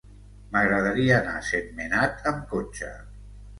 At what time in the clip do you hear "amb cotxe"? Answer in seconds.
2.35-2.93